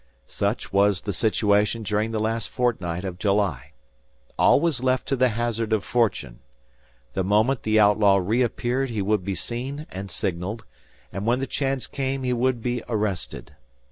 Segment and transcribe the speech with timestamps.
[0.25, 3.73] Such was the situation during the last fortnight of July.
[4.35, 6.39] All was left to the hazard of fortune.
[7.13, 10.65] The moment the outlaw re appeared he would be seen and signaled,
[11.13, 13.53] and when the chance came he would be arrested.